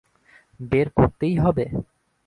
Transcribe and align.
বের 0.59 0.87
করতেই 0.89 1.35
হবে? 1.37 1.65